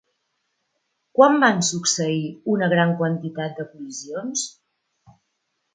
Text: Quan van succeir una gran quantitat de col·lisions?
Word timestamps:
Quan 1.19 1.37
van 1.43 1.61
succeir 1.67 2.25
una 2.55 2.71
gran 2.75 2.97
quantitat 3.03 3.55
de 3.61 3.71
col·lisions? 3.75 4.51